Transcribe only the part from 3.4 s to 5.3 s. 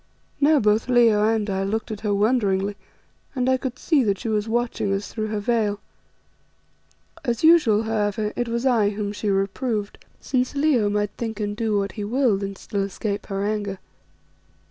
I could see that she was watching us through